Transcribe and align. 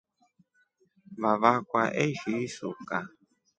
Vavakwa 1.21 1.83
eshi 2.05 2.31
isuka. 2.45 2.97